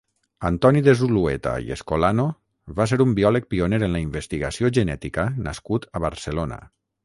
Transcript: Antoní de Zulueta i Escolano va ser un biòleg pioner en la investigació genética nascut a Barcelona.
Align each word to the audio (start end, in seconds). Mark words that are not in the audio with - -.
Antoní 0.47 0.79
de 0.87 0.95
Zulueta 1.01 1.51
i 1.67 1.73
Escolano 1.75 2.25
va 2.81 2.89
ser 2.93 2.99
un 3.07 3.13
biòleg 3.21 3.47
pioner 3.55 3.83
en 3.87 3.95
la 3.99 4.03
investigació 4.07 4.75
genética 4.81 5.31
nascut 5.49 5.91
a 6.01 6.07
Barcelona. 6.11 6.63